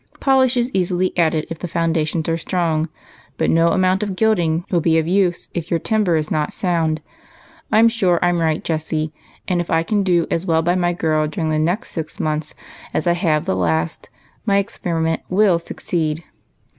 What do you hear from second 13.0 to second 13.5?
I have